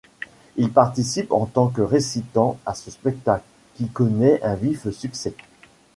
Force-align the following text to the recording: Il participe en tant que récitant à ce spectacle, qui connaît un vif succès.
Il 0.57 0.71
participe 0.71 1.31
en 1.31 1.45
tant 1.45 1.67
que 1.67 1.83
récitant 1.83 2.57
à 2.65 2.73
ce 2.73 2.89
spectacle, 2.89 3.45
qui 3.75 3.87
connaît 3.87 4.41
un 4.41 4.55
vif 4.55 4.89
succès. 4.89 5.35